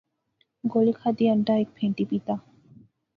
گولی 0.71 0.93
کھادی، 0.99 1.25
انٹا 1.31 1.53
ہیک 1.57 1.69
پھینٹی 1.77 2.03
پی 2.09 2.17
تہ 2.25 2.35